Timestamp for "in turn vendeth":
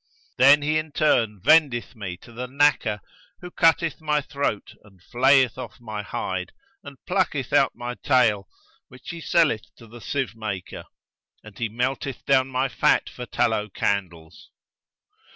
0.79-1.95